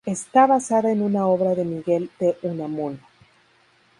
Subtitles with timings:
[0.03, 2.97] Está basada en una obra de Miguel de Unamuno.